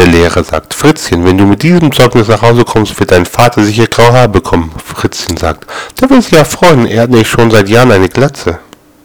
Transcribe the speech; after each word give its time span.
Der 0.00 0.08
Lehrer 0.08 0.42
sagt, 0.42 0.72
Fritzchen, 0.72 1.26
wenn 1.26 1.36
du 1.36 1.44
mit 1.44 1.62
diesem 1.62 1.92
Zeugnis 1.92 2.26
nach 2.26 2.40
Hause 2.40 2.64
kommst, 2.64 2.98
wird 2.98 3.10
dein 3.10 3.26
Vater 3.26 3.62
sicher 3.62 3.86
grau 3.86 4.10
Haar 4.10 4.28
bekommen. 4.28 4.72
Fritzchen 4.82 5.36
sagt, 5.36 5.66
der 6.00 6.08
will 6.08 6.22
sich 6.22 6.32
ja 6.32 6.44
freuen, 6.44 6.86
er 6.86 7.02
hat 7.02 7.10
nicht 7.10 7.28
schon 7.28 7.50
seit 7.50 7.68
Jahren 7.68 7.92
eine 7.92 8.08
Glatze. 8.08 8.60